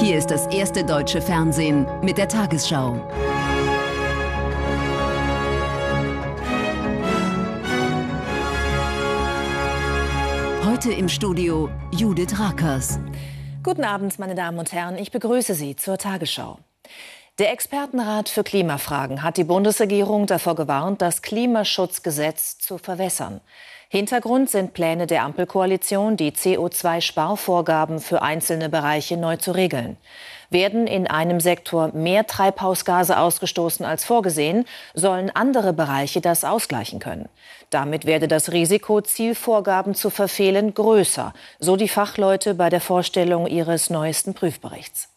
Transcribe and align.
Hier 0.00 0.16
ist 0.16 0.30
das 0.30 0.46
erste 0.46 0.84
deutsche 0.84 1.20
Fernsehen 1.20 1.84
mit 2.02 2.18
der 2.18 2.28
Tagesschau. 2.28 3.04
Heute 10.64 10.92
im 10.92 11.08
Studio 11.08 11.68
Judith 11.90 12.38
Rakers. 12.38 13.00
Guten 13.64 13.82
Abend, 13.82 14.20
meine 14.20 14.36
Damen 14.36 14.60
und 14.60 14.72
Herren. 14.72 14.96
Ich 14.98 15.10
begrüße 15.10 15.54
Sie 15.54 15.74
zur 15.74 15.98
Tagesschau. 15.98 16.60
Der 17.40 17.52
Expertenrat 17.52 18.28
für 18.28 18.44
Klimafragen 18.44 19.24
hat 19.24 19.36
die 19.36 19.44
Bundesregierung 19.44 20.26
davor 20.26 20.54
gewarnt, 20.54 21.02
das 21.02 21.22
Klimaschutzgesetz 21.22 22.58
zu 22.58 22.78
verwässern. 22.78 23.40
Hintergrund 23.90 24.50
sind 24.50 24.74
Pläne 24.74 25.06
der 25.06 25.22
Ampelkoalition, 25.22 26.18
die 26.18 26.32
CO2-Sparvorgaben 26.32 28.00
für 28.00 28.20
einzelne 28.20 28.68
Bereiche 28.68 29.16
neu 29.16 29.36
zu 29.36 29.52
regeln. 29.52 29.96
Werden 30.50 30.86
in 30.86 31.06
einem 31.06 31.40
Sektor 31.40 31.88
mehr 31.94 32.26
Treibhausgase 32.26 33.18
ausgestoßen 33.18 33.86
als 33.86 34.04
vorgesehen, 34.04 34.66
sollen 34.92 35.30
andere 35.34 35.72
Bereiche 35.72 36.20
das 36.20 36.44
ausgleichen 36.44 36.98
können. 36.98 37.30
Damit 37.70 38.04
werde 38.04 38.28
das 38.28 38.52
Risiko, 38.52 39.00
Zielvorgaben 39.00 39.94
zu 39.94 40.10
verfehlen, 40.10 40.74
größer, 40.74 41.32
so 41.58 41.76
die 41.76 41.88
Fachleute 41.88 42.54
bei 42.54 42.68
der 42.68 42.82
Vorstellung 42.82 43.46
ihres 43.46 43.88
neuesten 43.88 44.34
Prüfberichts. 44.34 45.08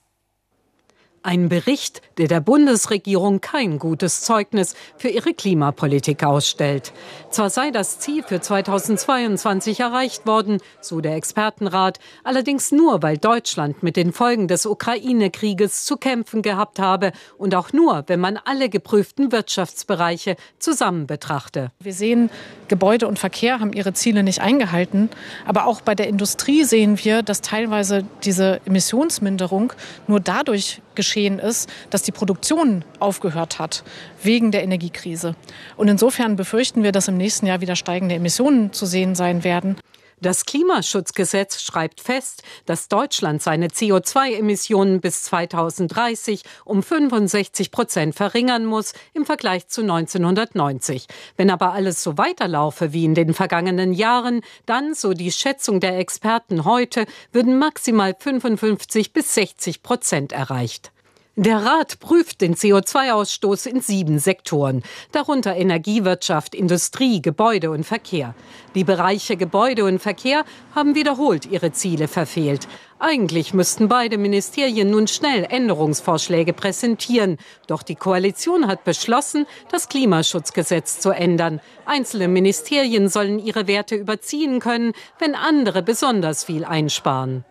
Ein 1.23 1.49
Bericht, 1.49 2.02
der 2.17 2.27
der 2.27 2.39
Bundesregierung 2.39 3.41
kein 3.41 3.77
gutes 3.77 4.21
Zeugnis 4.21 4.73
für 4.98 5.09
ihre 5.09 5.35
Klimapolitik 5.35 6.23
ausstellt. 6.23 6.94
Zwar 7.30 7.52
sei 7.52 7.70
das 7.70 7.99
Ziel 7.99 8.23
für 8.23 8.41
2022 8.41 9.81
erreicht 9.81 10.25
worden, 10.25 10.57
so 10.80 10.99
der 10.99 11.16
Expertenrat, 11.16 11.99
allerdings 12.23 12.71
nur, 12.71 13.03
weil 13.03 13.20
Deutschland 13.20 13.84
mit 13.84 13.97
den 13.97 14.13
Folgen 14.13 14.47
des 14.47 14.66
Ukraine-Krieges 14.66 15.85
zu 15.85 15.95
kämpfen 15.95 16.41
gehabt 16.41 16.80
habe 16.80 17.11
und 17.38 17.53
auch 17.53 17.72
nur, 17.72 18.03
wenn 18.08 18.19
man 18.19 18.38
alle 18.38 18.69
geprüften 18.69 19.31
Wirtschaftsbereiche 19.31 20.38
zusammen 20.58 21.05
betrachte. 21.05 21.69
Wir 21.80 21.94
sehen, 21.94 22.31
Gebäude 22.67 23.08
und 23.08 23.19
Verkehr 23.19 23.59
haben 23.59 23.73
ihre 23.73 23.94
Ziele 23.94 24.23
nicht 24.23 24.42
eingehalten, 24.42 25.09
aber 25.45 25.67
auch 25.67 25.81
bei 25.81 25.94
der 25.94 26.08
Industrie 26.08 26.64
sehen 26.64 26.97
wir, 27.03 27.22
dass 27.22 27.42
teilweise 27.42 28.05
diese 28.23 28.59
Emissionsminderung 28.66 29.73
nur 30.08 30.19
dadurch 30.19 30.81
geschehen 30.95 31.39
ist, 31.39 31.70
dass 31.89 32.03
die 32.03 32.11
Produktion 32.11 32.84
aufgehört 33.00 33.59
hat 33.59 33.84
wegen 34.23 34.52
der 34.52 34.64
Energiekrise. 34.64 35.36
Und 35.78 35.88
insofern 35.88 36.36
befürchten 36.36 36.83
wir, 36.83 36.92
dass 36.92 37.08
im 37.08 37.17
nächsten 37.17 37.45
Jahr 37.45 37.61
wieder 37.61 37.75
steigende 37.75 38.16
Emissionen 38.16 38.73
zu 38.73 38.86
sehen 38.86 39.16
sein 39.16 39.44
werden. 39.44 39.78
Das 40.23 40.45
Klimaschutzgesetz 40.45 41.64
schreibt 41.64 42.00
fest, 42.00 42.44
dass 42.67 42.88
Deutschland 42.88 43.41
seine 43.41 43.69
CO2-Emissionen 43.69 45.02
bis 45.02 45.23
2030 45.23 46.44
um 46.64 46.83
65 46.83 47.72
Prozent 47.72 48.14
verringern 48.14 48.66
muss 48.66 48.94
im 49.16 49.25
Vergleich 49.25 49.67
zu 49.67 49.81
1990. 49.81 51.08
Wenn 51.38 51.49
aber 51.49 51.72
alles 51.73 52.03
so 52.03 52.19
weiterlaufe 52.19 52.94
wie 52.94 53.03
in 53.03 53.16
den 53.16 53.33
vergangenen 53.33 53.94
Jahren, 53.94 54.42
dann, 54.67 54.94
so 54.94 55.14
die 55.14 55.31
Schätzung 55.31 55.80
der 55.80 55.97
Experten 55.97 56.66
heute, 56.66 57.08
würden 57.31 57.58
maximal 57.58 58.16
55 58.17 59.14
bis 59.14 59.33
60 59.33 59.81
Prozent 59.81 60.33
erreicht. 60.33 60.92
Der 61.37 61.63
Rat 61.65 61.99
prüft 62.01 62.41
den 62.41 62.55
CO2-Ausstoß 62.55 63.65
in 63.65 63.79
sieben 63.79 64.19
Sektoren, 64.19 64.83
darunter 65.13 65.55
Energiewirtschaft, 65.55 66.53
Industrie, 66.53 67.21
Gebäude 67.21 67.71
und 67.71 67.85
Verkehr. 67.85 68.35
Die 68.75 68.83
Bereiche 68.83 69.37
Gebäude 69.37 69.85
und 69.85 69.99
Verkehr 69.99 70.43
haben 70.75 70.93
wiederholt 70.93 71.45
ihre 71.45 71.71
Ziele 71.71 72.09
verfehlt. 72.09 72.67
Eigentlich 72.99 73.53
müssten 73.53 73.87
beide 73.87 74.17
Ministerien 74.17 74.91
nun 74.91 75.07
schnell 75.07 75.45
Änderungsvorschläge 75.49 76.52
präsentieren. 76.52 77.37
Doch 77.65 77.81
die 77.81 77.95
Koalition 77.95 78.67
hat 78.67 78.83
beschlossen, 78.83 79.45
das 79.71 79.87
Klimaschutzgesetz 79.87 80.99
zu 80.99 81.11
ändern. 81.11 81.61
Einzelne 81.86 82.27
Ministerien 82.27 83.08
sollen 83.08 83.39
ihre 83.39 83.67
Werte 83.67 83.95
überziehen 83.95 84.59
können, 84.59 84.91
wenn 85.17 85.36
andere 85.36 85.81
besonders 85.81 86.43
viel 86.43 86.65
einsparen. 86.65 87.45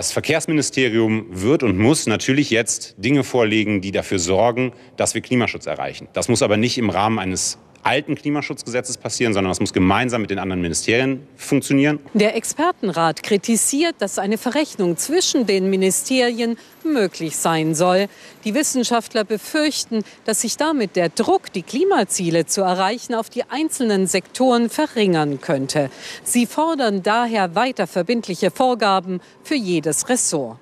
Das 0.00 0.12
Verkehrsministerium 0.12 1.26
wird 1.28 1.62
und 1.62 1.76
muss 1.76 2.06
natürlich 2.06 2.48
jetzt 2.48 2.94
Dinge 2.96 3.22
vorlegen, 3.22 3.82
die 3.82 3.92
dafür 3.92 4.18
sorgen, 4.18 4.72
dass 4.96 5.12
wir 5.12 5.20
Klimaschutz 5.20 5.66
erreichen. 5.66 6.08
Das 6.14 6.26
muss 6.28 6.40
aber 6.40 6.56
nicht 6.56 6.78
im 6.78 6.88
Rahmen 6.88 7.18
eines 7.18 7.58
alten 7.82 8.14
Klimaschutzgesetzes 8.14 8.98
passieren, 8.98 9.32
sondern 9.32 9.50
das 9.50 9.60
muss 9.60 9.72
gemeinsam 9.72 10.20
mit 10.20 10.30
den 10.30 10.38
anderen 10.38 10.60
Ministerien 10.60 11.26
funktionieren. 11.36 11.98
Der 12.14 12.36
Expertenrat 12.36 13.22
kritisiert, 13.22 13.96
dass 13.98 14.18
eine 14.18 14.38
Verrechnung 14.38 14.96
zwischen 14.96 15.46
den 15.46 15.70
Ministerien 15.70 16.56
möglich 16.84 17.36
sein 17.36 17.74
soll. 17.74 18.08
Die 18.44 18.54
Wissenschaftler 18.54 19.24
befürchten, 19.24 20.02
dass 20.24 20.42
sich 20.42 20.56
damit 20.56 20.96
der 20.96 21.08
Druck, 21.08 21.52
die 21.52 21.62
Klimaziele 21.62 22.46
zu 22.46 22.62
erreichen, 22.62 23.14
auf 23.14 23.30
die 23.30 23.44
einzelnen 23.44 24.06
Sektoren 24.06 24.70
verringern 24.70 25.40
könnte. 25.40 25.90
Sie 26.24 26.46
fordern 26.46 27.02
daher 27.02 27.54
weiter 27.54 27.86
verbindliche 27.86 28.50
Vorgaben 28.50 29.20
für 29.42 29.56
jedes 29.56 30.08
Ressort. 30.08 30.58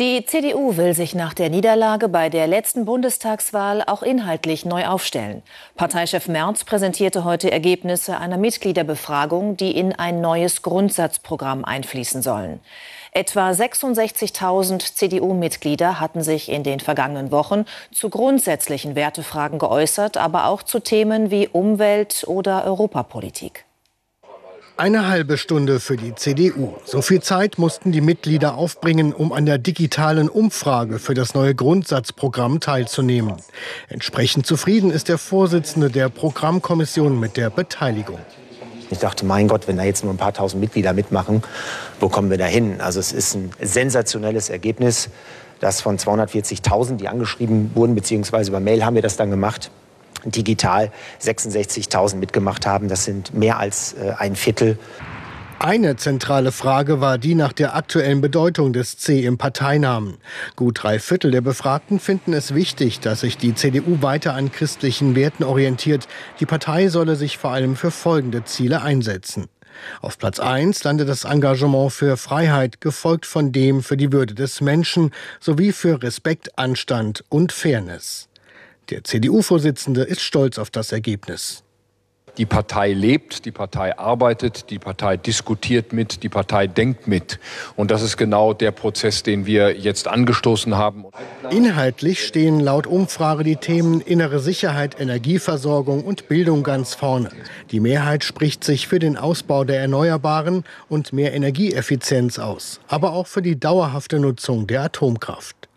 Die 0.00 0.24
CDU 0.24 0.76
will 0.76 0.94
sich 0.94 1.16
nach 1.16 1.34
der 1.34 1.50
Niederlage 1.50 2.08
bei 2.08 2.28
der 2.28 2.46
letzten 2.46 2.84
Bundestagswahl 2.84 3.82
auch 3.84 4.04
inhaltlich 4.04 4.64
neu 4.64 4.86
aufstellen. 4.86 5.42
Parteichef 5.74 6.28
Merz 6.28 6.62
präsentierte 6.62 7.24
heute 7.24 7.50
Ergebnisse 7.50 8.16
einer 8.16 8.36
Mitgliederbefragung, 8.36 9.56
die 9.56 9.76
in 9.76 9.92
ein 9.92 10.20
neues 10.20 10.62
Grundsatzprogramm 10.62 11.64
einfließen 11.64 12.22
sollen. 12.22 12.60
Etwa 13.10 13.50
66.000 13.50 14.94
CDU-Mitglieder 14.94 15.98
hatten 15.98 16.22
sich 16.22 16.48
in 16.48 16.62
den 16.62 16.78
vergangenen 16.78 17.32
Wochen 17.32 17.64
zu 17.90 18.08
grundsätzlichen 18.08 18.94
Wertefragen 18.94 19.58
geäußert, 19.58 20.16
aber 20.16 20.46
auch 20.46 20.62
zu 20.62 20.78
Themen 20.78 21.32
wie 21.32 21.48
Umwelt 21.48 22.22
oder 22.28 22.64
Europapolitik. 22.66 23.64
Eine 24.78 25.08
halbe 25.08 25.38
Stunde 25.38 25.80
für 25.80 25.96
die 25.96 26.14
CDU. 26.14 26.74
So 26.84 27.02
viel 27.02 27.20
Zeit 27.20 27.58
mussten 27.58 27.90
die 27.90 28.00
Mitglieder 28.00 28.54
aufbringen, 28.54 29.12
um 29.12 29.32
an 29.32 29.44
der 29.44 29.58
digitalen 29.58 30.28
Umfrage 30.28 31.00
für 31.00 31.14
das 31.14 31.34
neue 31.34 31.52
Grundsatzprogramm 31.52 32.60
teilzunehmen. 32.60 33.34
Entsprechend 33.88 34.46
zufrieden 34.46 34.92
ist 34.92 35.08
der 35.08 35.18
Vorsitzende 35.18 35.90
der 35.90 36.08
Programmkommission 36.08 37.18
mit 37.18 37.36
der 37.36 37.50
Beteiligung. 37.50 38.20
Ich 38.90 38.98
dachte, 38.98 39.26
mein 39.26 39.48
Gott, 39.48 39.66
wenn 39.66 39.78
da 39.78 39.82
jetzt 39.82 40.04
nur 40.04 40.14
ein 40.14 40.16
paar 40.16 40.32
tausend 40.32 40.60
Mitglieder 40.60 40.92
mitmachen, 40.92 41.42
wo 41.98 42.08
kommen 42.08 42.30
wir 42.30 42.38
da 42.38 42.46
hin? 42.46 42.80
Also 42.80 43.00
es 43.00 43.10
ist 43.10 43.34
ein 43.34 43.50
sensationelles 43.60 44.48
Ergebnis, 44.48 45.10
das 45.58 45.80
von 45.80 45.98
240.000, 45.98 46.98
die 46.98 47.08
angeschrieben 47.08 47.72
wurden, 47.74 47.96
beziehungsweise 47.96 48.50
über 48.50 48.60
Mail 48.60 48.84
haben 48.84 48.94
wir 48.94 49.02
das 49.02 49.16
dann 49.16 49.30
gemacht, 49.30 49.72
digital 50.30 50.92
66.000 51.20 52.16
mitgemacht 52.16 52.66
haben. 52.66 52.88
Das 52.88 53.04
sind 53.04 53.34
mehr 53.34 53.58
als 53.58 53.94
äh, 53.94 54.12
ein 54.18 54.36
Viertel. 54.36 54.78
Eine 55.60 55.96
zentrale 55.96 56.52
Frage 56.52 57.00
war 57.00 57.18
die 57.18 57.34
nach 57.34 57.52
der 57.52 57.74
aktuellen 57.74 58.20
Bedeutung 58.20 58.72
des 58.72 58.96
C 58.96 59.24
im 59.24 59.38
Parteinamen. 59.38 60.18
Gut 60.54 60.84
drei 60.84 61.00
Viertel 61.00 61.32
der 61.32 61.40
Befragten 61.40 61.98
finden 61.98 62.32
es 62.32 62.54
wichtig, 62.54 63.00
dass 63.00 63.22
sich 63.22 63.38
die 63.38 63.56
CDU 63.56 64.00
weiter 64.00 64.34
an 64.34 64.52
christlichen 64.52 65.16
Werten 65.16 65.42
orientiert. 65.42 66.06
Die 66.38 66.46
Partei 66.46 66.86
solle 66.86 67.16
sich 67.16 67.38
vor 67.38 67.50
allem 67.50 67.74
für 67.74 67.90
folgende 67.90 68.44
Ziele 68.44 68.82
einsetzen. 68.82 69.48
Auf 70.00 70.18
Platz 70.18 70.38
1 70.38 70.84
landet 70.84 71.08
das 71.08 71.24
Engagement 71.24 71.92
für 71.92 72.16
Freiheit, 72.16 72.80
gefolgt 72.80 73.26
von 73.26 73.50
dem 73.50 73.82
für 73.82 73.96
die 73.96 74.12
Würde 74.12 74.34
des 74.34 74.60
Menschen 74.60 75.10
sowie 75.40 75.72
für 75.72 76.02
Respekt, 76.02 76.56
Anstand 76.56 77.24
und 77.28 77.50
Fairness. 77.50 78.27
Der 78.90 79.04
CDU-Vorsitzende 79.04 80.02
ist 80.02 80.22
stolz 80.22 80.58
auf 80.58 80.70
das 80.70 80.92
Ergebnis. 80.92 81.62
Die 82.38 82.46
Partei 82.46 82.92
lebt, 82.92 83.44
die 83.46 83.50
Partei 83.50 83.98
arbeitet, 83.98 84.70
die 84.70 84.78
Partei 84.78 85.16
diskutiert 85.16 85.92
mit, 85.92 86.22
die 86.22 86.28
Partei 86.28 86.68
denkt 86.68 87.08
mit. 87.08 87.40
Und 87.74 87.90
das 87.90 88.00
ist 88.00 88.16
genau 88.16 88.54
der 88.54 88.70
Prozess, 88.70 89.24
den 89.24 89.44
wir 89.44 89.76
jetzt 89.76 90.06
angestoßen 90.06 90.76
haben. 90.76 91.04
Inhaltlich 91.50 92.24
stehen 92.24 92.60
laut 92.60 92.86
Umfrage 92.86 93.42
die 93.42 93.56
Themen 93.56 94.00
innere 94.00 94.38
Sicherheit, 94.38 95.00
Energieversorgung 95.00 96.04
und 96.04 96.28
Bildung 96.28 96.62
ganz 96.62 96.94
vorne. 96.94 97.30
Die 97.72 97.80
Mehrheit 97.80 98.22
spricht 98.22 98.62
sich 98.62 98.86
für 98.86 99.00
den 99.00 99.16
Ausbau 99.16 99.64
der 99.64 99.80
Erneuerbaren 99.80 100.62
und 100.88 101.12
mehr 101.12 101.34
Energieeffizienz 101.34 102.38
aus, 102.38 102.80
aber 102.86 103.12
auch 103.14 103.26
für 103.26 103.42
die 103.42 103.58
dauerhafte 103.58 104.20
Nutzung 104.20 104.68
der 104.68 104.82
Atomkraft. 104.82 105.67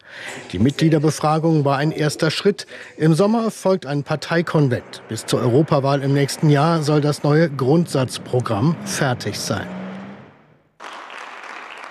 Die 0.52 0.60
Mitgliederbefragung 0.60 1.66
war 1.66 1.78
ein 1.78 1.92
erster 1.92 2.32
Schritt. 2.32 2.68
Im 2.98 3.14
Sommer 3.14 3.52
folgt 3.52 3.86
ein 3.86 4.04
Parteikonvent. 4.04 5.02
Bis 5.08 5.26
zur 5.26 5.42
Europawahl 5.42 6.02
im 6.04 6.14
nächsten 6.14 6.50
Jahr 6.50 6.84
soll 6.84 7.02
das 7.02 7.24
neue 7.24 7.50
Grundsatzprogramm 7.50 8.76
fertig 8.86 9.40
sein. 9.40 9.68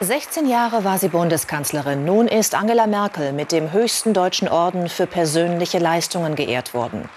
16 0.02 0.48
Jahre 0.48 0.82
war 0.82 0.98
sie 0.98 1.08
Bundeskanzlerin. 1.08 2.06
Nun 2.06 2.26
ist 2.26 2.54
Angela 2.54 2.86
Merkel 2.86 3.34
mit 3.34 3.52
dem 3.52 3.72
höchsten 3.72 4.14
deutschen 4.14 4.48
Orden 4.48 4.88
für 4.88 5.06
persönliche 5.06 5.78
Leistungen 5.78 6.36
geehrt 6.36 6.72
worden. 6.72 7.08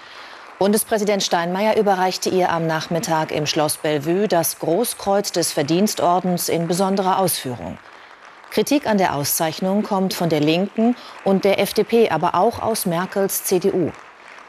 Bundespräsident 0.58 1.22
Steinmeier 1.22 1.76
überreichte 1.76 2.28
ihr 2.28 2.50
am 2.50 2.66
Nachmittag 2.66 3.32
im 3.32 3.46
Schloss 3.46 3.78
Bellevue 3.78 4.28
das 4.28 4.58
Großkreuz 4.58 5.32
des 5.32 5.50
Verdienstordens 5.50 6.48
in 6.48 6.68
besonderer 6.68 7.18
Ausführung. 7.18 7.78
Kritik 8.54 8.86
an 8.86 8.98
der 8.98 9.16
Auszeichnung 9.16 9.82
kommt 9.82 10.14
von 10.14 10.28
der 10.28 10.38
Linken 10.38 10.94
und 11.24 11.44
der 11.44 11.58
FDP, 11.58 12.10
aber 12.10 12.36
auch 12.36 12.62
aus 12.62 12.86
Merkels 12.86 13.42
CDU. 13.42 13.90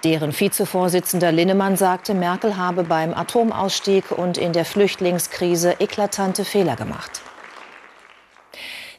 Deren 0.03 0.39
Vizevorsitzender 0.39 1.31
Linnemann 1.31 1.75
sagte, 1.75 2.13
Merkel 2.13 2.55
habe 2.55 2.83
beim 2.83 3.15
Atomausstieg 3.15 4.11
und 4.11 4.37
in 4.37 4.53
der 4.53 4.63
Flüchtlingskrise 4.63 5.77
eklatante 5.79 6.45
Fehler 6.45 6.75
gemacht. 6.75 7.23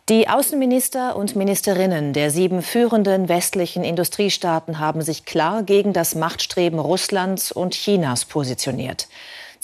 Die 0.08 0.29
Außenminister 0.29 1.14
und 1.14 1.37
Ministerinnen 1.37 2.12
der 2.12 2.32
sieben 2.32 2.61
führenden 2.61 3.29
westlichen 3.29 3.85
Industriestaaten 3.85 4.81
haben 4.81 5.02
sich 5.02 5.25
klar 5.25 5.62
gegen 5.62 5.93
das 5.93 6.17
Machtstreben 6.17 6.81
Russlands 6.81 7.52
und 7.52 7.75
Chinas 7.75 8.25
positioniert. 8.25 9.06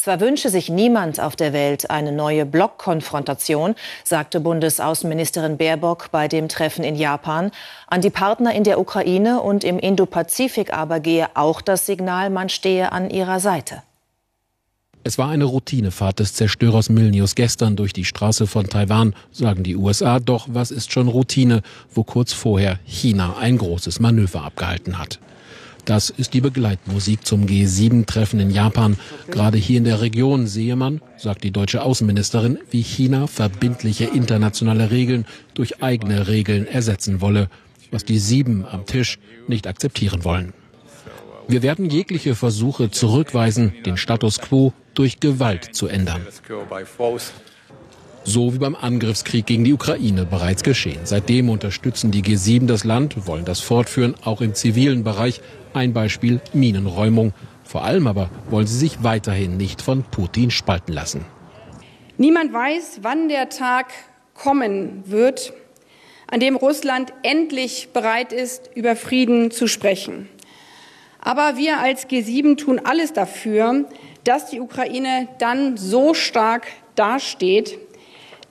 Zwar 0.02 0.18
wünsche 0.18 0.48
sich 0.48 0.68
niemand 0.68 1.20
auf 1.20 1.36
der 1.36 1.52
Welt 1.52 1.88
eine 1.88 2.10
neue 2.10 2.44
Blockkonfrontation, 2.44 3.76
sagte 4.02 4.40
Bundesaußenministerin 4.40 5.58
Baerbock 5.58 6.10
bei 6.10 6.26
dem 6.26 6.48
Treffen 6.48 6.82
in 6.82 6.96
Japan. 6.96 7.52
An 7.86 8.00
die 8.00 8.10
Partner 8.10 8.52
in 8.52 8.64
der 8.64 8.80
Ukraine 8.80 9.40
und 9.40 9.62
im 9.62 9.78
Indopazifik 9.78 10.72
aber 10.72 10.98
gehe 10.98 11.28
auch 11.34 11.60
das 11.60 11.86
Signal, 11.86 12.30
man 12.30 12.48
stehe 12.48 12.90
an 12.90 13.10
ihrer 13.10 13.38
Seite. 13.38 13.84
Es 15.04 15.18
war 15.18 15.28
eine 15.28 15.44
Routinefahrt 15.44 16.18
des 16.18 16.34
Zerstörers 16.34 16.88
Milnius 16.88 17.36
gestern 17.36 17.76
durch 17.76 17.92
die 17.92 18.04
Straße 18.04 18.48
von 18.48 18.66
Taiwan, 18.66 19.14
sagen 19.30 19.62
die 19.62 19.76
USA. 19.76 20.18
Doch 20.18 20.48
was 20.50 20.72
ist 20.72 20.90
schon 20.90 21.06
Routine, 21.06 21.62
wo 21.94 22.02
kurz 22.02 22.32
vorher 22.32 22.80
China 22.84 23.36
ein 23.38 23.56
großes 23.56 24.00
Manöver 24.00 24.42
abgehalten 24.42 24.98
hat? 24.98 25.20
Das 25.84 26.10
ist 26.10 26.32
die 26.32 26.40
Begleitmusik 26.40 27.26
zum 27.26 27.46
G7-Treffen 27.46 28.38
in 28.38 28.50
Japan. 28.50 28.96
Gerade 29.30 29.58
hier 29.58 29.78
in 29.78 29.84
der 29.84 30.00
Region 30.00 30.46
sehe 30.46 30.76
man, 30.76 31.00
sagt 31.16 31.42
die 31.42 31.50
deutsche 31.50 31.82
Außenministerin, 31.82 32.58
wie 32.70 32.82
China 32.82 33.26
verbindliche 33.26 34.04
internationale 34.04 34.92
Regeln 34.92 35.26
durch 35.54 35.82
eigene 35.82 36.28
Regeln 36.28 36.66
ersetzen 36.66 37.20
wolle, 37.20 37.48
was 37.90 38.04
die 38.04 38.18
Sieben 38.18 38.64
am 38.64 38.86
Tisch 38.86 39.18
nicht 39.48 39.66
akzeptieren 39.66 40.24
wollen. 40.24 40.52
Wir 41.48 41.62
werden 41.62 41.90
jegliche 41.90 42.36
Versuche 42.36 42.90
zurückweisen, 42.90 43.74
den 43.84 43.96
Status 43.96 44.38
quo 44.38 44.72
durch 44.94 45.18
Gewalt 45.18 45.74
zu 45.74 45.88
ändern. 45.88 46.26
So 48.24 48.54
wie 48.54 48.58
beim 48.58 48.76
Angriffskrieg 48.76 49.46
gegen 49.46 49.64
die 49.64 49.72
Ukraine 49.72 50.24
bereits 50.24 50.62
geschehen. 50.62 51.00
Seitdem 51.04 51.48
unterstützen 51.48 52.12
die 52.12 52.22
G7 52.22 52.66
das 52.66 52.84
Land, 52.84 53.26
wollen 53.26 53.44
das 53.44 53.58
fortführen, 53.58 54.14
auch 54.22 54.40
im 54.40 54.54
zivilen 54.54 55.02
Bereich. 55.02 55.40
Ein 55.74 55.92
Beispiel 55.92 56.40
Minenräumung. 56.52 57.32
Vor 57.64 57.84
allem 57.84 58.06
aber 58.06 58.28
wollen 58.50 58.66
sie 58.66 58.76
sich 58.76 59.02
weiterhin 59.02 59.56
nicht 59.56 59.80
von 59.80 60.02
Putin 60.02 60.50
spalten 60.50 60.92
lassen. 60.92 61.24
Niemand 62.18 62.52
weiß, 62.52 62.98
wann 63.02 63.28
der 63.28 63.48
Tag 63.48 63.86
kommen 64.34 65.02
wird, 65.06 65.52
an 66.26 66.40
dem 66.40 66.56
Russland 66.56 67.12
endlich 67.22 67.88
bereit 67.92 68.32
ist, 68.32 68.70
über 68.74 68.96
Frieden 68.96 69.50
zu 69.50 69.66
sprechen. 69.66 70.28
Aber 71.20 71.56
wir 71.56 71.78
als 71.78 72.08
G7 72.08 72.56
tun 72.56 72.80
alles 72.82 73.12
dafür, 73.12 73.86
dass 74.24 74.50
die 74.50 74.60
Ukraine 74.60 75.28
dann 75.38 75.76
so 75.76 76.14
stark 76.14 76.66
dasteht, 76.94 77.78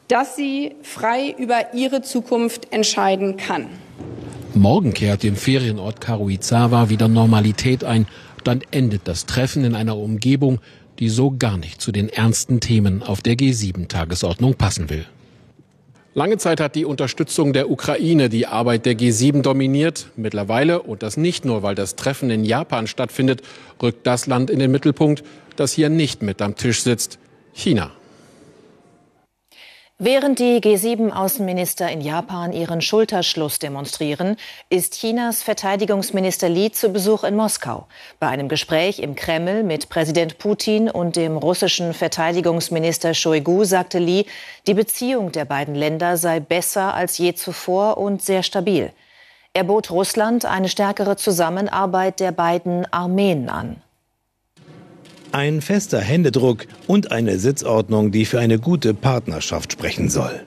dass 0.07 0.35
sie 0.35 0.75
frei 0.81 1.35
über 1.37 1.73
ihre 1.73 2.01
Zukunft 2.01 2.71
entscheiden 2.73 3.37
kann. 3.37 3.67
Morgen 4.53 4.93
kehrt 4.93 5.23
im 5.23 5.37
Ferienort 5.37 6.01
Karuizawa 6.01 6.89
wieder 6.89 7.07
Normalität 7.07 7.85
ein. 7.85 8.05
Dann 8.43 8.61
endet 8.71 9.07
das 9.07 9.25
Treffen 9.25 9.63
in 9.63 9.75
einer 9.75 9.97
Umgebung, 9.97 10.59
die 10.99 11.07
so 11.07 11.31
gar 11.31 11.57
nicht 11.57 11.79
zu 11.79 11.93
den 11.93 12.09
ernsten 12.09 12.59
Themen 12.59 13.01
auf 13.01 13.21
der 13.21 13.35
G7-Tagesordnung 13.35 14.55
passen 14.55 14.89
will. 14.89 15.05
Lange 16.13 16.37
Zeit 16.37 16.59
hat 16.59 16.75
die 16.75 16.83
Unterstützung 16.83 17.53
der 17.53 17.71
Ukraine 17.71 18.27
die 18.27 18.45
Arbeit 18.45 18.85
der 18.85 18.97
G7 18.97 19.41
dominiert. 19.41 20.07
Mittlerweile, 20.17 20.81
und 20.81 21.01
das 21.01 21.15
nicht 21.15 21.45
nur, 21.45 21.63
weil 21.63 21.75
das 21.75 21.95
Treffen 21.95 22.29
in 22.29 22.43
Japan 22.43 22.87
stattfindet, 22.87 23.43
rückt 23.81 24.05
das 24.05 24.27
Land 24.27 24.49
in 24.49 24.59
den 24.59 24.71
Mittelpunkt, 24.71 25.23
das 25.55 25.71
hier 25.71 25.87
nicht 25.87 26.21
mit 26.21 26.41
am 26.41 26.55
Tisch 26.57 26.83
sitzt, 26.83 27.19
China. 27.53 27.91
Während 30.03 30.39
die 30.39 30.59
G7-Außenminister 30.61 31.87
in 31.91 32.01
Japan 32.01 32.53
ihren 32.53 32.81
Schulterschluss 32.81 33.59
demonstrieren, 33.59 34.35
ist 34.67 34.95
Chinas 34.95 35.43
Verteidigungsminister 35.43 36.49
Li 36.49 36.71
zu 36.71 36.89
Besuch 36.89 37.23
in 37.23 37.35
Moskau. 37.35 37.85
Bei 38.19 38.27
einem 38.27 38.47
Gespräch 38.47 38.97
im 38.97 39.13
Kreml 39.13 39.61
mit 39.61 39.89
Präsident 39.89 40.39
Putin 40.39 40.89
und 40.89 41.17
dem 41.17 41.37
russischen 41.37 41.93
Verteidigungsminister 41.93 43.13
Shoigu 43.13 43.63
sagte 43.63 43.99
Li, 43.99 44.25
die 44.65 44.73
Beziehung 44.73 45.31
der 45.33 45.45
beiden 45.45 45.75
Länder 45.75 46.17
sei 46.17 46.39
besser 46.39 46.95
als 46.95 47.19
je 47.19 47.35
zuvor 47.35 47.99
und 47.99 48.23
sehr 48.23 48.41
stabil. 48.41 48.91
Er 49.53 49.65
bot 49.65 49.91
Russland 49.91 50.45
eine 50.45 50.69
stärkere 50.69 51.15
Zusammenarbeit 51.15 52.19
der 52.19 52.31
beiden 52.31 52.91
Armeen 52.91 53.49
an. 53.49 53.83
Ein 55.31 55.61
fester 55.61 55.99
Händedruck 55.99 56.67
und 56.87 57.11
eine 57.11 57.39
Sitzordnung, 57.39 58.11
die 58.11 58.25
für 58.25 58.39
eine 58.39 58.59
gute 58.59 58.93
Partnerschaft 58.93 59.71
sprechen 59.71 60.09
soll. 60.09 60.41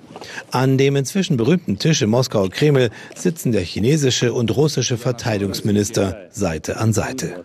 An 0.51 0.79
dem 0.79 0.97
inzwischen 0.97 1.37
berühmten 1.37 1.79
Tisch 1.79 2.03
im 2.03 2.11
Moskauer 2.11 2.51
Kreml 2.51 2.91
sitzen 3.15 3.53
der 3.53 3.63
chinesische 3.63 4.33
und 4.33 4.55
russische 4.57 4.97
Verteidigungsminister 4.97 6.29
Seite 6.31 6.79
an 6.79 6.93
Seite. 6.93 7.45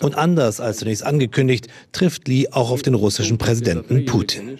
Und 0.00 0.16
anders 0.16 0.60
als 0.60 0.78
zunächst 0.78 1.04
angekündigt, 1.04 1.68
trifft 1.92 2.28
Li 2.28 2.48
auch 2.50 2.70
auf 2.70 2.82
den 2.82 2.94
russischen 2.94 3.38
Präsidenten 3.38 4.04
Putin. 4.04 4.58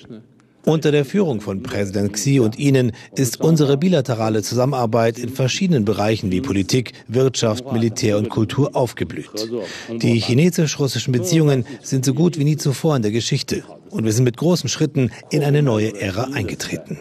Unter 0.65 0.93
der 0.93 1.07
Führung 1.07 1.41
von 1.41 1.63
Präsident 1.63 2.13
Xi 2.13 2.39
und 2.39 2.59
Ihnen 2.59 2.93
ist 3.17 3.41
unsere 3.41 3.79
bilaterale 3.79 4.43
Zusammenarbeit 4.43 5.19
in 5.19 5.31
verschiedenen 5.31 5.87
Bereichen 5.87 6.31
wie 6.31 6.43
Politik, 6.43 6.93
Wirtschaft, 7.09 7.73
Militär 7.73 8.19
und 8.19 8.29
Kultur 8.29 8.77
aufgeblüht. 8.77 9.51
Die 9.91 10.19
chinesisch-russischen 10.19 11.13
Beziehungen 11.13 11.65
sind 11.83 12.05
so 12.05 12.13
gut 12.13 12.39
wie 12.39 12.45
nie 12.45 12.57
zuvor 12.59 12.97
in 12.97 13.03
der 13.03 13.11
Geschichte. 13.11 13.65
Und 13.89 14.05
wir 14.05 14.13
sind 14.13 14.25
mit 14.25 14.37
großen 14.37 14.69
Schritten 14.69 15.11
in 15.31 15.43
eine 15.43 15.63
neue 15.63 15.99
Ära 15.99 16.29
eingetreten. 16.35 16.99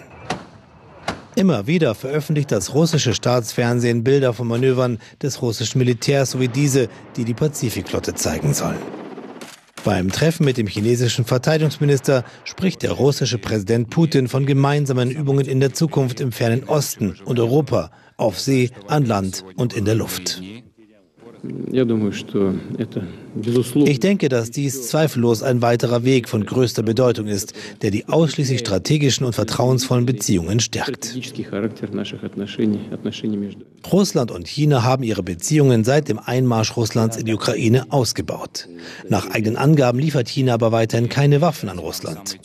Immer 1.36 1.68
wieder 1.68 1.96
veröffentlicht 1.96 2.52
das 2.52 2.74
russische 2.74 3.14
Staatsfernsehen 3.14 4.04
Bilder 4.04 4.34
von 4.34 4.48
Manövern 4.48 5.00
des 5.22 5.42
russischen 5.42 5.80
Militärs 5.80 6.32
sowie 6.32 6.48
diese, 6.48 6.90
die 7.18 7.24
die 7.24 7.34
Pazifikflotte 7.34 8.16
zeigen 8.16 8.54
sollen. 8.54 8.99
Beim 9.86 10.12
Treffen 10.12 10.46
mit 10.46 10.58
dem 10.58 10.68
chinesischen 10.68 11.26
Verteidigungsminister 11.26 12.26
spricht 12.44 12.84
der 12.84 12.92
russische 12.92 13.38
Präsident 13.38 13.90
Putin 13.90 14.28
von 14.28 14.46
gemeinsamen 14.46 15.10
Übungen 15.10 15.46
in 15.46 15.60
der 15.60 15.74
Zukunft 15.74 16.20
im 16.20 16.32
fernen 16.32 16.66
Osten 16.66 17.16
und 17.26 17.40
Europa, 17.40 17.92
auf 18.18 18.40
See, 18.40 18.72
an 18.88 19.06
Land 19.06 19.46
und 19.56 19.74
in 19.74 19.86
der 19.86 19.96
Luft. 19.96 20.42
Ich 23.86 24.00
denke, 24.00 24.30
dass 24.30 24.52
dies 24.52 24.88
zweifellos 24.90 25.44
ein 25.44 25.62
weiterer 25.62 26.04
Weg 26.04 26.28
von 26.28 26.46
größter 26.46 26.84
Bedeutung 26.84 27.28
ist, 27.28 27.54
der 27.82 27.92
die 27.92 28.08
ausschließlich 28.10 28.60
strategischen 28.60 29.26
und 29.26 29.34
vertrauensvollen 29.34 30.06
Beziehungen 30.06 30.60
stärkt. 30.60 31.16
Russland 33.92 34.32
und 34.32 34.48
China 34.48 34.84
haben 34.84 35.04
ihre 35.04 35.24
Beziehungen 35.24 35.84
seit 35.84 36.10
dem 36.10 36.20
Einmarsch 36.20 36.76
Russlands 36.76 37.16
in 37.16 37.26
die 37.26 37.34
Ukraine 37.34 37.92
ausgebaut. 37.92 38.68
Nach 39.08 39.30
eigenen 39.30 39.56
Angaben 39.56 40.00
liefert 40.00 40.28
China 40.28 40.54
aber 40.56 40.72
weiterhin 40.72 41.08
keine 41.08 41.40
Waffen 41.42 41.70
an 41.70 41.80
Russland. 41.80 42.38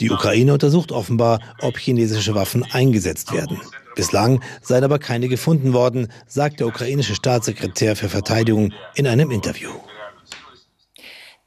Die 0.00 0.10
Ukraine 0.10 0.52
untersucht 0.54 0.90
offenbar, 0.90 1.38
ob 1.60 1.78
chinesische 1.78 2.34
Waffen 2.34 2.64
eingesetzt 2.72 3.32
werden. 3.32 3.58
Bislang 3.94 4.40
seien 4.62 4.84
aber 4.84 4.98
keine 4.98 5.28
gefunden 5.28 5.72
worden, 5.72 6.08
sagt 6.26 6.60
der 6.60 6.66
ukrainische 6.66 7.14
Staatssekretär 7.14 7.96
für 7.96 8.08
Verteidigung 8.08 8.72
in 8.94 9.06
einem 9.06 9.30
Interview. 9.30 9.70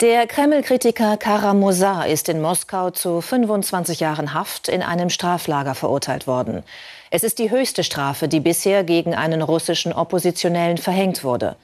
Der 0.01 0.27
Kreml-Kritiker 0.27 1.15
Karamursa 1.15 2.03
ist 2.03 2.27
in 2.27 2.41
Moskau 2.41 2.89
zu 2.89 3.21
25 3.21 4.01
Jahren 4.01 4.33
Haft 4.33 4.67
in 4.67 4.81
einem 4.81 5.09
Straflager 5.09 5.73
verurteilt 5.73 6.27
worden. 6.27 6.63
Es 7.11 7.23
ist 7.23 7.39
die 7.39 7.49
höchste 7.49 7.83
Strafe, 7.85 8.27
die 8.27 8.41
bisher 8.41 8.83
gegen 8.83 9.15
einen 9.15 9.41
russischen 9.41 9.93
Oppositionellen 9.93 10.77
verhängt 10.77 11.23
wurde. 11.23 11.55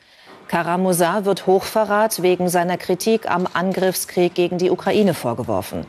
Karamursa 0.48 1.26
wird 1.26 1.46
Hochverrat 1.46 2.22
wegen 2.22 2.48
seiner 2.48 2.78
Kritik 2.78 3.30
am 3.30 3.48
Angriffskrieg 3.52 4.34
gegen 4.34 4.58
die 4.58 4.70
Ukraine 4.70 5.14
vorgeworfen. 5.14 5.86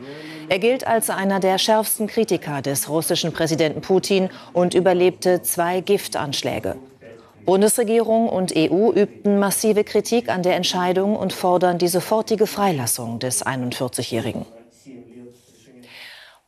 Er 0.49 0.59
gilt 0.59 0.85
als 0.85 1.09
einer 1.09 1.39
der 1.39 1.57
schärfsten 1.57 2.07
Kritiker 2.07 2.61
des 2.61 2.89
russischen 2.89 3.33
Präsidenten 3.33 3.81
Putin 3.81 4.29
und 4.53 4.73
überlebte 4.73 5.41
zwei 5.41 5.81
Giftanschläge. 5.81 6.75
Bundesregierung 7.45 8.29
und 8.29 8.53
EU 8.55 8.91
übten 8.91 9.37
massive 9.37 9.83
Kritik 9.83 10.29
an 10.29 10.43
der 10.43 10.55
Entscheidung 10.55 11.15
und 11.15 11.33
fordern 11.33 11.77
die 11.77 11.89
sofortige 11.89 12.47
Freilassung 12.47 13.19
des 13.19 13.45
41-Jährigen. 13.45 14.45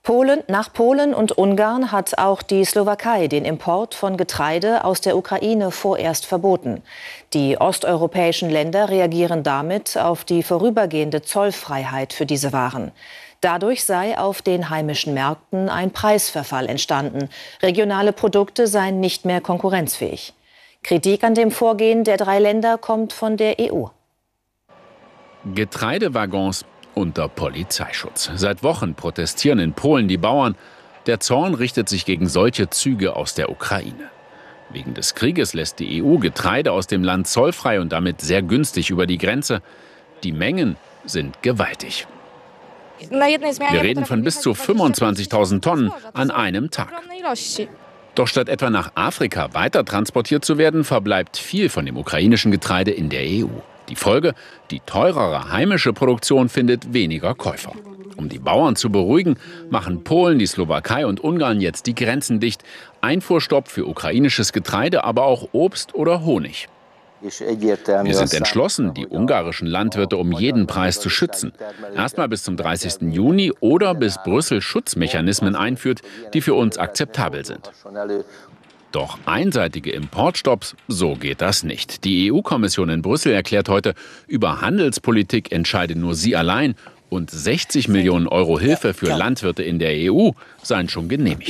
Polen, 0.03 0.43
nach 0.47 0.71
Polen 0.71 1.15
und 1.15 1.31
Ungarn 1.31 1.91
hat 1.91 2.19
auch 2.19 2.43
die 2.43 2.63
Slowakei 2.63 3.27
den 3.27 3.43
Import 3.43 3.95
von 3.95 4.17
Getreide 4.17 4.83
aus 4.83 5.01
der 5.01 5.17
Ukraine 5.17 5.71
vorerst 5.71 6.27
verboten. 6.27 6.83
Die 7.33 7.57
osteuropäischen 7.59 8.51
Länder 8.51 8.89
reagieren 8.89 9.41
damit 9.41 9.97
auf 9.97 10.23
die 10.23 10.43
vorübergehende 10.43 11.23
Zollfreiheit 11.23 12.13
für 12.13 12.27
diese 12.27 12.53
Waren. 12.53 12.91
Dadurch 13.41 13.83
sei 13.83 14.17
auf 14.17 14.41
den 14.41 14.69
heimischen 14.69 15.13
Märkten 15.13 15.69
ein 15.69 15.91
Preisverfall 15.91 16.67
entstanden. 16.67 17.29
Regionale 17.61 18.13
Produkte 18.13 18.67
seien 18.67 18.99
nicht 18.99 19.25
mehr 19.25 19.41
konkurrenzfähig. 19.41 20.33
Kritik 20.83 21.23
an 21.23 21.33
dem 21.33 21.51
Vorgehen 21.51 22.03
der 22.03 22.17
drei 22.17 22.39
Länder 22.39 22.77
kommt 22.77 23.13
von 23.13 23.37
der 23.37 23.55
EU. 23.59 23.85
Getreidewaggons 25.53 26.65
unter 26.95 27.27
Polizeischutz. 27.27 28.31
Seit 28.35 28.63
Wochen 28.63 28.95
protestieren 28.95 29.59
in 29.59 29.73
Polen 29.73 30.07
die 30.07 30.17
Bauern. 30.17 30.55
Der 31.05 31.19
Zorn 31.19 31.53
richtet 31.53 31.89
sich 31.89 32.05
gegen 32.05 32.27
solche 32.27 32.69
Züge 32.69 33.15
aus 33.15 33.35
der 33.35 33.49
Ukraine. 33.49 34.09
Wegen 34.69 34.93
des 34.95 35.13
Krieges 35.13 35.53
lässt 35.53 35.79
die 35.79 36.03
EU 36.03 36.17
Getreide 36.17 36.71
aus 36.71 36.87
dem 36.87 37.03
Land 37.03 37.27
zollfrei 37.27 37.79
und 37.79 37.91
damit 37.91 38.21
sehr 38.21 38.41
günstig 38.41 38.89
über 38.89 39.05
die 39.05 39.19
Grenze. 39.19 39.61
Die 40.23 40.31
Mengen 40.31 40.77
sind 41.05 41.43
gewaltig. 41.43 42.07
Wir 42.99 43.81
reden 43.81 44.05
von 44.05 44.23
bis 44.23 44.41
zu 44.41 44.51
25.000 44.51 45.61
Tonnen 45.61 45.91
an 46.13 46.31
einem 46.31 46.71
Tag. 46.71 46.91
Doch 48.15 48.27
statt 48.27 48.47
etwa 48.47 48.69
nach 48.69 48.91
Afrika 48.95 49.53
weiter 49.53 49.83
transportiert 49.83 50.45
zu 50.45 50.57
werden, 50.57 50.83
verbleibt 50.83 51.37
viel 51.37 51.69
von 51.69 51.85
dem 51.85 51.97
ukrainischen 51.97 52.51
Getreide 52.51 52.91
in 52.91 53.09
der 53.09 53.23
EU. 53.23 53.47
Die 53.89 53.95
Folge, 53.95 54.33
die 54.71 54.79
teurere 54.79 55.51
heimische 55.51 55.93
Produktion 55.93 56.49
findet 56.49 56.93
weniger 56.93 57.35
Käufer. 57.35 57.73
Um 58.15 58.29
die 58.29 58.39
Bauern 58.39 58.77
zu 58.77 58.89
beruhigen, 58.89 59.37
machen 59.69 60.03
Polen, 60.03 60.39
die 60.39 60.47
Slowakei 60.47 61.05
und 61.05 61.19
Ungarn 61.19 61.59
jetzt 61.59 61.85
die 61.85 61.95
Grenzen 61.95 62.39
dicht. 62.39 62.63
Einfuhrstopp 63.01 63.67
für 63.67 63.85
ukrainisches 63.85 64.53
Getreide, 64.53 65.03
aber 65.03 65.25
auch 65.25 65.49
Obst 65.51 65.93
oder 65.93 66.23
Honig. 66.23 66.69
Wir 67.21 68.13
sind 68.13 68.33
entschlossen, 68.33 68.93
die 68.93 69.07
ungarischen 69.07 69.67
Landwirte 69.67 70.17
um 70.17 70.31
jeden 70.31 70.67
Preis 70.67 70.99
zu 70.99 71.09
schützen. 71.09 71.53
Erstmal 71.95 72.27
bis 72.27 72.43
zum 72.43 72.57
30. 72.57 73.13
Juni 73.13 73.51
oder 73.61 73.95
bis 73.95 74.17
Brüssel 74.23 74.61
Schutzmechanismen 74.61 75.55
einführt, 75.55 76.01
die 76.33 76.41
für 76.41 76.53
uns 76.53 76.77
akzeptabel 76.77 77.45
sind. 77.45 77.71
Doch 78.91 79.17
einseitige 79.25 79.91
Importstopps, 79.91 80.75
so 80.87 81.15
geht 81.15 81.41
das 81.41 81.63
nicht. 81.63 82.05
Die 82.05 82.31
EU-Kommission 82.31 82.89
in 82.89 83.01
Brüssel 83.01 83.33
erklärt 83.33 83.67
heute, 83.67 83.93
über 84.27 84.61
Handelspolitik 84.61 85.51
entscheide 85.51 85.97
nur 85.97 86.15
sie 86.15 86.35
allein 86.35 86.75
und 87.09 87.29
60 87.29 87.87
Millionen 87.87 88.27
Euro 88.27 88.59
Hilfe 88.59 88.93
für 88.93 89.07
Landwirte 89.07 89.63
in 89.63 89.79
der 89.79 90.11
EU 90.11 90.31
seien 90.63 90.89
schon 90.89 91.09
genehmigt. 91.09 91.49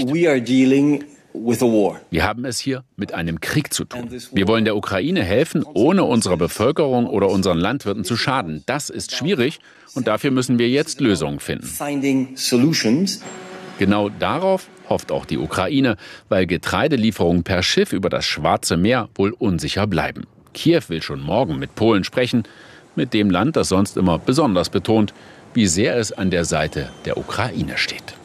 Wir 2.09 2.23
haben 2.23 2.45
es 2.45 2.59
hier 2.59 2.83
mit 2.95 3.13
einem 3.13 3.41
Krieg 3.41 3.73
zu 3.73 3.85
tun. 3.85 4.09
Wir 4.31 4.47
wollen 4.47 4.65
der 4.65 4.75
Ukraine 4.75 5.23
helfen, 5.23 5.63
ohne 5.63 6.03
unserer 6.03 6.37
Bevölkerung 6.37 7.07
oder 7.07 7.29
unseren 7.29 7.57
Landwirten 7.57 8.03
zu 8.03 8.17
schaden. 8.17 8.63
Das 8.65 8.89
ist 8.89 9.15
schwierig 9.15 9.59
und 9.93 10.07
dafür 10.07 10.31
müssen 10.31 10.59
wir 10.59 10.69
jetzt 10.69 11.01
Lösungen 11.01 11.39
finden. 11.39 11.69
Genau 13.77 14.09
darauf 14.09 14.69
hofft 14.89 15.11
auch 15.11 15.25
die 15.25 15.37
Ukraine, 15.37 15.97
weil 16.29 16.45
Getreidelieferungen 16.45 17.43
per 17.43 17.63
Schiff 17.63 17.91
über 17.91 18.09
das 18.09 18.25
Schwarze 18.25 18.77
Meer 18.77 19.09
wohl 19.15 19.31
unsicher 19.31 19.87
bleiben. 19.87 20.27
Kiew 20.53 20.81
will 20.87 21.01
schon 21.01 21.21
morgen 21.21 21.59
mit 21.59 21.75
Polen 21.75 22.03
sprechen, 22.03 22.43
mit 22.95 23.13
dem 23.13 23.29
Land, 23.29 23.57
das 23.57 23.69
sonst 23.69 23.97
immer 23.97 24.17
besonders 24.17 24.69
betont, 24.69 25.13
wie 25.53 25.67
sehr 25.67 25.97
es 25.97 26.11
an 26.11 26.31
der 26.31 26.45
Seite 26.45 26.89
der 27.05 27.17
Ukraine 27.17 27.77
steht. 27.77 28.15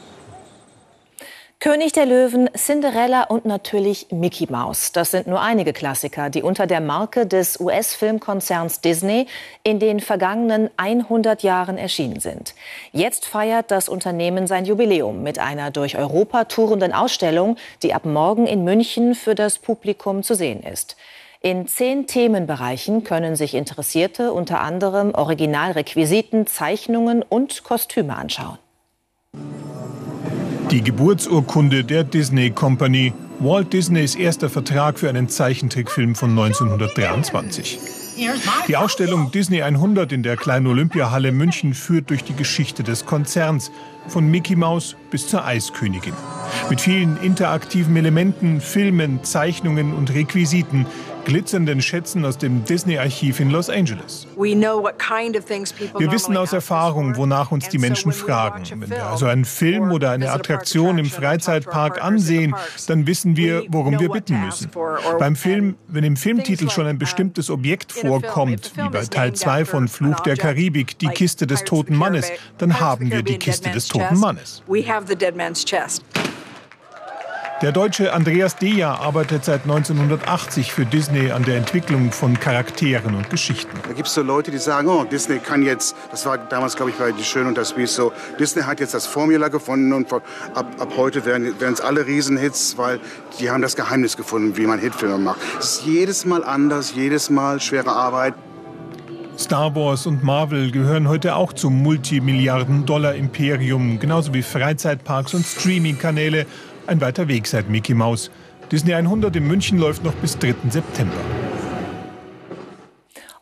König 1.63 1.93
der 1.93 2.07
Löwen, 2.07 2.49
Cinderella 2.57 3.25
und 3.25 3.45
natürlich 3.45 4.07
Mickey 4.11 4.51
Mouse. 4.51 4.93
Das 4.93 5.11
sind 5.11 5.27
nur 5.27 5.43
einige 5.43 5.75
Klassiker, 5.75 6.31
die 6.31 6.43
unter 6.43 6.67
der 6.67 6.81
Marke 6.81 7.27
des 7.27 7.61
US-Filmkonzerns 7.61 8.81
Disney 8.81 9.27
in 9.63 9.79
den 9.79 10.01
vergangenen 10.01 10.71
100 10.79 11.43
Jahren 11.43 11.77
erschienen 11.77 12.19
sind. 12.19 12.55
Jetzt 12.93 13.27
feiert 13.27 13.71
das 13.71 13.91
Unternehmen 13.91 14.47
sein 14.47 14.65
Jubiläum 14.65 15.23
mit 15.23 15.39
einer 15.39 15.71
durch 15.71 15.99
Europa 15.99 16.45
tourenden 16.45 16.95
Ausstellung, 16.95 17.59
die 17.83 17.93
ab 17.93 18.07
morgen 18.07 18.47
in 18.47 18.65
München 18.65 19.15
für 19.15 19.35
das 19.35 19.59
Publikum 19.59 20.23
zu 20.23 20.35
sehen 20.35 20.63
ist. 20.63 20.97
In 21.43 21.67
zehn 21.67 22.07
Themenbereichen 22.07 23.05
können 23.05 23.37
sich 23.37 23.55
Interessierte 23.55 24.33
unter 24.33 24.61
anderem 24.61 25.15
Originalrequisiten, 25.15 26.47
Zeichnungen 26.47 27.23
und 27.23 27.65
Kostüme 27.65 28.17
anschauen. 28.17 28.57
Die 30.71 30.83
Geburtsurkunde 30.83 31.83
der 31.83 32.05
Disney 32.05 32.51
Company, 32.51 33.13
Walt 33.41 33.73
Disneys 33.73 34.15
erster 34.15 34.49
Vertrag 34.49 35.01
für 35.01 35.09
einen 35.09 35.29
Zeichentrickfilm 35.29 36.15
von 36.15 36.31
1923. 36.31 37.81
Die 38.69 38.77
Ausstellung 38.77 39.33
Disney 39.33 39.63
100 39.63 40.13
in 40.13 40.23
der 40.23 40.37
kleinen 40.37 40.69
Olympiahalle 40.69 41.33
München 41.33 41.75
führt 41.75 42.11
durch 42.11 42.23
die 42.23 42.35
Geschichte 42.35 42.85
des 42.85 43.05
Konzerns, 43.05 43.73
von 44.07 44.31
Mickey 44.31 44.55
Mouse 44.57 44.95
bis 45.11 45.27
zur 45.27 45.45
Eiskönigin. 45.45 46.15
Mit 46.69 46.81
vielen 46.81 47.17
interaktiven 47.21 47.97
Elementen, 47.97 48.61
Filmen, 48.61 49.25
Zeichnungen 49.25 49.93
und 49.93 50.15
Requisiten, 50.15 50.87
glitzernden 51.25 51.83
Schätzen 51.83 52.25
aus 52.25 52.39
dem 52.39 52.65
Disney-Archiv 52.65 53.41
in 53.41 53.51
Los 53.51 53.69
Angeles. 53.71 54.27
Wir 54.37 56.13
wissen 56.13 56.37
aus 56.37 56.53
Erfahrung, 56.53 57.17
wonach 57.17 57.51
uns 57.51 57.69
die 57.69 57.79
Menschen 57.79 58.13
fragen. 58.13 58.65
Wenn 58.71 58.91
wir 58.91 59.07
also 59.07 59.27
einen 59.27 59.45
Film 59.45 59.93
oder 59.93 60.11
eine 60.11 60.31
Attraktion 60.33 60.99
im 60.99 61.07
Freizeitpark 61.07 62.03
ansehen, 62.03 62.55
dann 62.87 63.07
wissen 63.07 63.37
wir, 63.37 63.65
worum 63.69 63.99
wir 63.99 64.09
bitten 64.09 64.41
müssen. 64.45 64.71
Beim 65.19 65.37
Film, 65.37 65.77
wenn 65.89 66.05
im 66.05 66.17
Filmtitel 66.17 66.71
schon 66.71 66.87
ein 66.87 66.99
bestimmtes 66.99 67.51
Objekt 67.51 67.93
vorkommt, 67.93 68.73
wie 68.77 68.89
bei 68.89 69.05
Teil 69.05 69.33
2 69.35 69.65
von 69.65 69.89
Fluch 69.89 70.21
der 70.21 70.37
Karibik, 70.37 70.99
die 70.99 71.09
Kiste 71.09 71.47
des 71.47 71.65
toten 71.65 71.97
Mannes, 71.97 72.31
dann 72.59 72.81
haben 72.81 73.11
wir 73.11 73.23
die 73.23 73.39
Kiste 73.39 73.71
des 73.71 73.89
toten 73.89 74.19
Mannes. 74.19 74.63
Der 77.63 77.73
Deutsche 77.73 78.13
Andreas 78.15 78.57
Deja 78.57 78.95
arbeitet 78.95 79.45
seit 79.45 79.65
1980 79.65 80.73
für 80.73 80.87
Disney 80.87 81.31
an 81.31 81.45
der 81.45 81.59
Entwicklung 81.59 82.11
von 82.11 82.41
Charakteren 82.41 83.15
und 83.15 83.29
Geschichten. 83.29 83.79
Da 83.87 83.93
gibt 83.93 84.09
es 84.09 84.15
so 84.15 84.23
Leute, 84.23 84.51
die 84.51 84.57
sagen, 84.57 84.89
oh, 84.89 85.05
Disney 85.05 85.41
kann 85.41 85.63
jetzt, 85.63 85.95
das 86.11 86.25
war 86.25 86.39
damals, 86.39 86.75
glaube 86.75 86.91
ich, 86.91 86.97
bei 86.97 87.13
Die 87.13 87.23
Schön 87.23 87.47
und 87.47 87.59
das 87.59 87.75
Biest 87.75 87.97
so, 87.97 88.15
Disney 88.39 88.63
hat 88.63 88.81
jetzt 88.81 88.95
das 88.95 89.07
Formula 89.07 89.49
gefunden 89.49 89.93
und 89.93 90.11
ab, 90.11 90.23
ab 90.55 90.89
heute 90.97 91.27
werden 91.27 91.55
es 91.61 91.83
alle 91.83 92.07
Riesenhits, 92.07 92.79
weil 92.79 92.99
die 93.39 93.51
haben 93.51 93.61
das 93.61 93.77
Geheimnis 93.77 94.17
gefunden, 94.17 94.57
wie 94.57 94.67
man 94.67 94.79
Hitfilme 94.79 95.19
macht. 95.19 95.41
Es 95.59 95.73
ist 95.73 95.85
jedes 95.85 96.25
Mal 96.25 96.43
anders, 96.43 96.95
jedes 96.95 97.29
Mal 97.29 97.61
schwere 97.61 97.93
Arbeit. 97.93 98.33
Star 99.37 99.75
Wars 99.75 100.07
und 100.07 100.23
Marvel 100.23 100.71
gehören 100.71 101.09
heute 101.09 101.35
auch 101.35 101.53
zum 101.53 101.83
Multimilliarden-Dollar-Imperium, 101.83 103.99
genauso 103.99 104.33
wie 104.33 104.43
Freizeitparks 104.43 105.35
und 105.35 105.45
Streaming-Kanäle 105.47 106.47
ein 106.91 107.01
weiter 107.01 107.29
Weg 107.29 107.47
seit 107.47 107.71
Mickey 107.71 107.95
Mouse. 107.95 108.31
Disney 108.71 108.93
100 108.95 109.35
in 109.37 109.47
München 109.47 109.79
läuft 109.79 110.05
noch 110.05 110.15
bis 110.15 110.37
3. 110.39 110.55
September. 110.69 111.17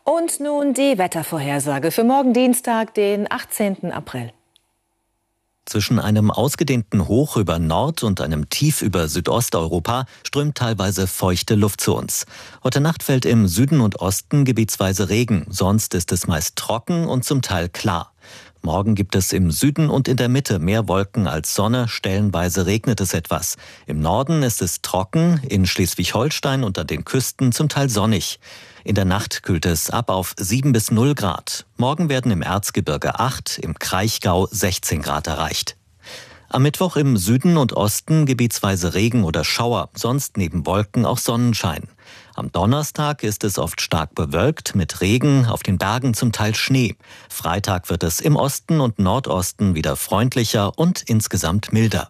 Und 0.03 0.39
nun 0.39 0.73
die 0.73 0.97
Wettervorhersage 0.97 1.91
für 1.91 2.03
morgen 2.03 2.33
Dienstag, 2.33 2.93
den 2.93 3.31
18. 3.31 3.91
April. 3.91 4.31
Zwischen 5.65 5.99
einem 5.99 6.31
ausgedehnten 6.31 7.07
Hoch 7.07 7.37
über 7.37 7.59
Nord- 7.59 8.03
und 8.03 8.21
einem 8.21 8.49
Tief 8.49 8.81
über 8.81 9.07
Südosteuropa 9.07 10.05
strömt 10.23 10.57
teilweise 10.57 11.05
feuchte 11.05 11.53
Luft 11.53 11.81
zu 11.81 11.95
uns. 11.95 12.25
Heute 12.63 12.81
Nacht 12.81 13.03
fällt 13.03 13.25
im 13.25 13.47
Süden 13.47 13.81
und 13.81 13.99
Osten 13.99 14.45
gebietsweise 14.45 15.09
Regen, 15.09 15.45
sonst 15.49 15.93
ist 15.93 16.11
es 16.11 16.25
meist 16.25 16.55
trocken 16.55 17.07
und 17.07 17.23
zum 17.23 17.43
Teil 17.43 17.69
klar. 17.69 18.13
Morgen 18.61 18.93
gibt 18.93 19.15
es 19.15 19.31
im 19.31 19.51
Süden 19.51 19.89
und 19.89 20.09
in 20.09 20.17
der 20.17 20.27
Mitte 20.27 20.59
mehr 20.59 20.89
Wolken 20.89 21.27
als 21.27 21.55
Sonne, 21.55 21.87
stellenweise 21.87 22.65
regnet 22.65 22.99
es 22.99 23.13
etwas. 23.13 23.55
Im 23.87 24.01
Norden 24.01 24.43
ist 24.43 24.61
es 24.61 24.81
trocken, 24.81 25.39
in 25.47 25.65
Schleswig-Holstein 25.65 26.65
und 26.65 26.77
an 26.77 26.87
den 26.87 27.05
Küsten 27.05 27.53
zum 27.53 27.69
Teil 27.69 27.89
sonnig. 27.89 28.39
In 28.83 28.95
der 28.95 29.05
Nacht 29.05 29.43
kühlt 29.43 29.65
es 29.65 29.89
ab 29.89 30.09
auf 30.09 30.33
7 30.37 30.73
bis 30.73 30.91
0 30.91 31.15
Grad. 31.15 31.65
Morgen 31.77 32.09
werden 32.09 32.31
im 32.31 32.41
Erzgebirge 32.41 33.17
8, 33.17 33.59
im 33.59 33.79
Kraichgau 33.79 34.47
16 34.51 35.01
Grad 35.01 35.27
erreicht. 35.27 35.77
Am 36.49 36.63
Mittwoch 36.63 36.97
im 36.97 37.15
Süden 37.15 37.57
und 37.57 37.73
Osten 37.73 38.25
gebietsweise 38.25 38.93
Regen 38.95 39.23
oder 39.23 39.43
Schauer, 39.43 39.89
sonst 39.93 40.35
neben 40.35 40.65
Wolken 40.65 41.05
auch 41.05 41.19
Sonnenschein. 41.19 41.87
Am 42.39 42.53
Donnerstag 42.53 43.23
ist 43.23 43.43
es 43.43 43.59
oft 43.59 43.81
stark 43.81 44.15
bewölkt 44.15 44.73
mit 44.73 45.01
Regen, 45.01 45.45
auf 45.45 45.61
den 45.61 45.77
Bergen 45.77 46.13
zum 46.13 46.31
Teil 46.31 46.55
Schnee. 46.55 46.95
Freitag 47.27 47.89
wird 47.89 48.01
es 48.01 48.21
im 48.21 48.37
Osten 48.37 48.79
und 48.79 48.97
Nordosten 48.97 49.75
wieder 49.75 49.97
freundlicher 49.97 50.79
und 50.79 51.01
insgesamt 51.01 51.73
milder. 51.73 52.09